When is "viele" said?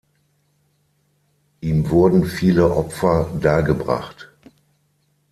2.25-2.73